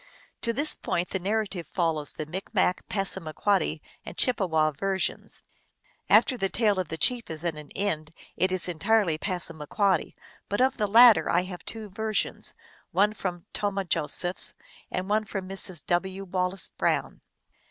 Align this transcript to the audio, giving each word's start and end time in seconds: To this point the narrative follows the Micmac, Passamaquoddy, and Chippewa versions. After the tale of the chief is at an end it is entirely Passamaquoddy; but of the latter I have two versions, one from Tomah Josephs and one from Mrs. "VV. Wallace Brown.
To 0.41 0.51
this 0.51 0.73
point 0.73 1.09
the 1.09 1.19
narrative 1.19 1.67
follows 1.67 2.13
the 2.13 2.25
Micmac, 2.25 2.89
Passamaquoddy, 2.89 3.83
and 4.03 4.17
Chippewa 4.17 4.71
versions. 4.71 5.43
After 6.09 6.37
the 6.39 6.49
tale 6.49 6.79
of 6.79 6.87
the 6.87 6.97
chief 6.97 7.29
is 7.29 7.45
at 7.45 7.55
an 7.55 7.69
end 7.75 8.09
it 8.35 8.51
is 8.51 8.67
entirely 8.67 9.19
Passamaquoddy; 9.19 10.15
but 10.49 10.59
of 10.59 10.77
the 10.77 10.87
latter 10.87 11.29
I 11.29 11.43
have 11.43 11.63
two 11.65 11.87
versions, 11.87 12.55
one 12.89 13.13
from 13.13 13.45
Tomah 13.53 13.85
Josephs 13.85 14.55
and 14.89 15.07
one 15.07 15.23
from 15.25 15.47
Mrs. 15.47 15.83
"VV. 15.87 16.21
Wallace 16.21 16.67
Brown. 16.69 17.21